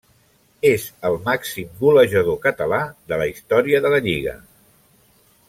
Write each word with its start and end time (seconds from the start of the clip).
És 0.69 0.85
el 1.09 1.17
màxim 1.27 1.75
golejador 1.81 2.39
català 2.47 2.81
de 3.13 3.21
la 3.25 3.29
història 3.35 3.83
de 3.87 3.93
la 3.97 4.01
lliga. 4.09 4.35